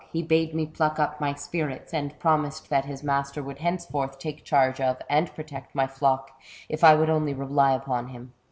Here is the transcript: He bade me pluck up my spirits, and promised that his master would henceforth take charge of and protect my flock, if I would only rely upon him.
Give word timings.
He 0.11 0.23
bade 0.23 0.55
me 0.55 0.65
pluck 0.65 0.97
up 0.97 1.21
my 1.21 1.35
spirits, 1.35 1.93
and 1.93 2.17
promised 2.17 2.71
that 2.71 2.85
his 2.85 3.03
master 3.03 3.43
would 3.43 3.59
henceforth 3.59 4.17
take 4.17 4.43
charge 4.43 4.81
of 4.81 4.97
and 5.07 5.31
protect 5.35 5.75
my 5.75 5.85
flock, 5.85 6.31
if 6.67 6.83
I 6.83 6.95
would 6.95 7.11
only 7.11 7.35
rely 7.35 7.73
upon 7.73 8.07
him. 8.07 8.33